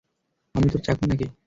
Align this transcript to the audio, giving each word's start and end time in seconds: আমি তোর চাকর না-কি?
আমি 0.55 0.67
তোর 0.69 0.81
চাকর 0.81 1.05
না-কি? 1.09 1.27